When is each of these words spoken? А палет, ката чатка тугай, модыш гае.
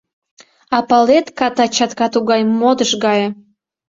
А 0.77 0.79
палет, 0.89 1.27
ката 1.39 1.65
чатка 1.75 2.05
тугай, 2.13 2.41
модыш 2.59 2.91
гае. 3.03 3.27